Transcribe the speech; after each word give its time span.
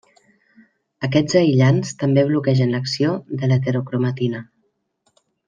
Aquests 1.07 1.37
aïllants 1.41 1.91
també 2.05 2.23
bloquegen 2.31 2.73
l'acció 2.77 3.13
de 3.43 3.51
l'heterocromatina. 3.53 4.43